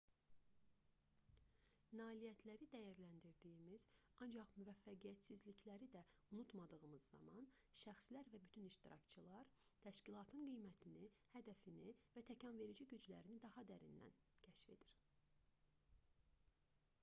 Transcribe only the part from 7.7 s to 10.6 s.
şəxslər və bütün iştirakçılar təşkilatın